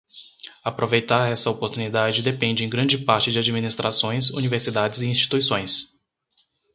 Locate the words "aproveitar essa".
0.65-1.51